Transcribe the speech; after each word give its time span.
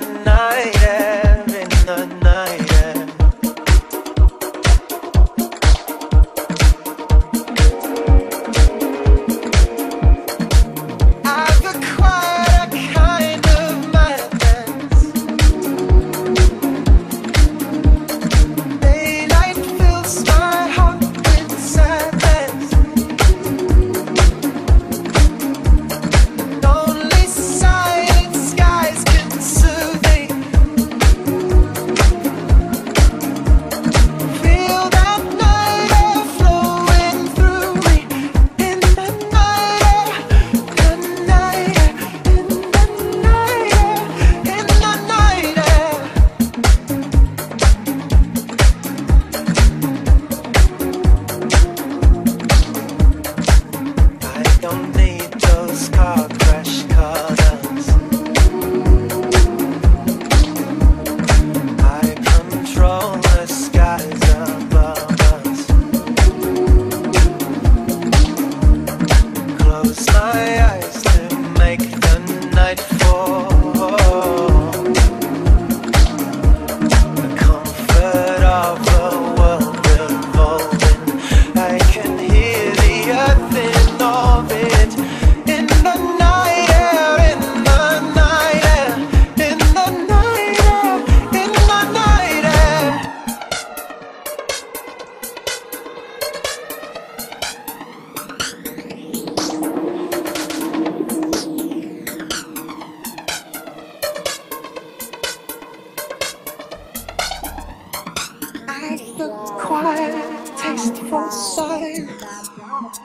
tonight. 0.00 0.72
Yeah. 0.80 1.11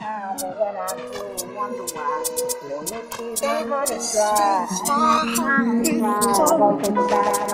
time 0.07 0.35
but 0.39 0.59
when 0.59 0.75
I 0.77 0.87
do 0.95 1.53
wonder 1.53 1.83
why 1.93 2.23
No 2.69 2.75
one 2.77 3.11
sees 3.11 3.41
me 3.41 3.47
wanna 3.69 3.99
try 4.11 4.67
I'm 4.87 4.99
not 4.99 5.35
trying 5.35 5.83
to 5.83 5.99
try 5.99 6.17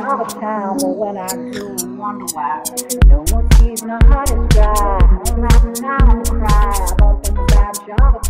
all 0.05 0.17
the 0.17 0.27
time 0.39 0.77
but 0.77 0.93
when 1.01 1.17
I 1.17 1.27
do 1.51 1.97
wonder 1.97 2.25
why 2.33 2.63
No 3.07 3.25
more 3.31 3.45
tears, 3.57 3.81
no 3.83 3.97
heart 4.05 4.29
is 4.29 4.47
dry 4.53 4.99
No 5.25 5.37
matter 5.37 5.73
time 5.73 6.09
I 6.09 6.95
don't 6.97 7.25
think 7.25 7.37
about 7.39 7.87
y'all. 7.87 8.11
the 8.13 8.22